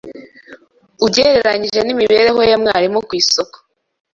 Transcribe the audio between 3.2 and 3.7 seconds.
isoko